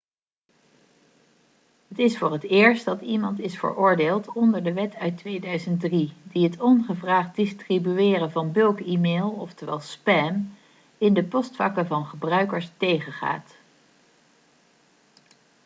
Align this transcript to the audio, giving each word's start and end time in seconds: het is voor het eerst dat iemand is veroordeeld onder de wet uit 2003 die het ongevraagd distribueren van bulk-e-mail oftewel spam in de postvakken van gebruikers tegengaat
het 1.87 1.99
is 1.99 2.17
voor 2.17 2.31
het 2.31 2.43
eerst 2.43 2.85
dat 2.85 3.01
iemand 3.01 3.39
is 3.39 3.59
veroordeeld 3.59 4.31
onder 4.33 4.63
de 4.63 4.73
wet 4.73 4.95
uit 4.95 5.17
2003 5.17 6.13
die 6.23 6.43
het 6.43 6.59
ongevraagd 6.59 7.35
distribueren 7.35 8.31
van 8.31 8.51
bulk-e-mail 8.51 9.29
oftewel 9.29 9.79
spam 9.79 10.53
in 10.97 11.13
de 11.13 11.23
postvakken 11.23 11.87
van 11.87 12.05
gebruikers 12.05 12.71
tegengaat 12.77 13.55